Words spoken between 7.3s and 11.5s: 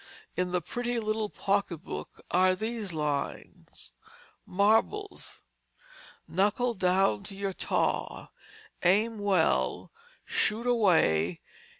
your Taw. Aim well, shoot away.